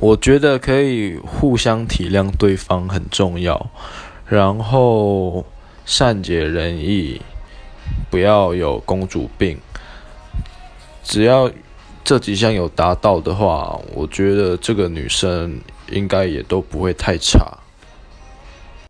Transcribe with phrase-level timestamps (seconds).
[0.00, 3.70] 我觉得可以互相体谅对方很重要
[4.26, 5.44] 然后
[5.84, 7.20] 善解人意
[8.10, 9.58] 不要有公主病。
[11.02, 11.50] 只要
[12.02, 15.60] 这几项有达到的话我觉得这个女生
[15.90, 17.63] 应该也都不会太差。